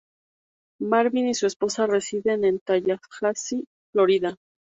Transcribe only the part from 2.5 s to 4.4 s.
Tallahassee, Florida.